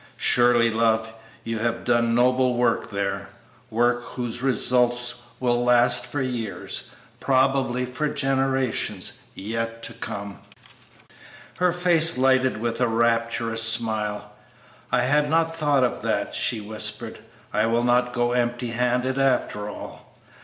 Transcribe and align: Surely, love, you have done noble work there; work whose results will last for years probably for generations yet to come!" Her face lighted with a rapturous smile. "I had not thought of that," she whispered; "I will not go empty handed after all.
Surely, 0.17 0.71
love, 0.71 1.13
you 1.43 1.59
have 1.59 1.83
done 1.83 2.15
noble 2.15 2.55
work 2.55 2.89
there; 2.89 3.29
work 3.69 4.01
whose 4.01 4.41
results 4.41 5.21
will 5.39 5.63
last 5.63 6.07
for 6.07 6.23
years 6.23 6.89
probably 7.19 7.85
for 7.85 8.09
generations 8.09 9.13
yet 9.35 9.83
to 9.83 9.93
come!" 9.93 10.39
Her 11.59 11.71
face 11.71 12.17
lighted 12.17 12.57
with 12.57 12.81
a 12.81 12.87
rapturous 12.87 13.61
smile. 13.61 14.31
"I 14.91 15.03
had 15.03 15.29
not 15.29 15.55
thought 15.55 15.83
of 15.83 16.01
that," 16.01 16.33
she 16.33 16.59
whispered; 16.59 17.19
"I 17.53 17.67
will 17.67 17.83
not 17.83 18.11
go 18.11 18.31
empty 18.31 18.69
handed 18.71 19.19
after 19.19 19.69
all. 19.69 20.15